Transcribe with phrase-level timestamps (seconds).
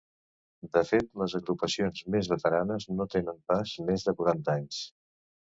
[0.77, 4.85] De fet, les agrupacions més veteranes no tenen pas més de quaranta anys.